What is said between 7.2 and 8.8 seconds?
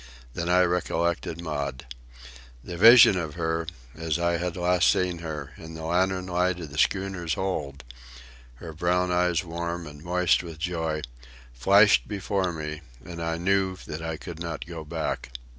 hold, her